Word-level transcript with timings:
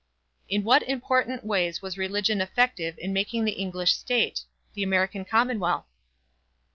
In 0.49 0.63
what 0.63 0.81
important 0.81 1.43
ways 1.45 1.83
was 1.83 1.95
religion 1.95 2.41
effective 2.41 2.97
in 2.97 3.13
making 3.13 3.45
the 3.45 3.51
English 3.51 3.93
state? 3.93 4.41
The 4.73 4.81
American 4.81 5.25
commonwealth? 5.25 5.85